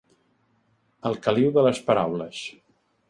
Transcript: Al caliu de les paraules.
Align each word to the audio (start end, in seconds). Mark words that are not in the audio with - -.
Al 1.09 1.19
caliu 1.27 1.53
de 1.59 1.67
les 1.67 1.83
paraules. 1.91 2.41